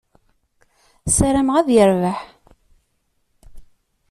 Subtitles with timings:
[1.09, 2.19] Ssarameɣ ad yerbeḥ.